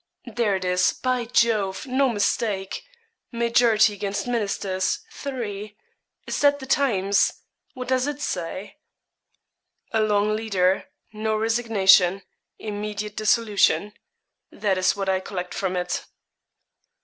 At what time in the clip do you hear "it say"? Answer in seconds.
8.07-8.77